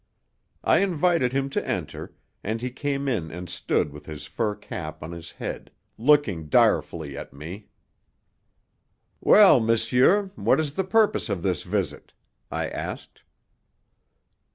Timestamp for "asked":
12.67-13.21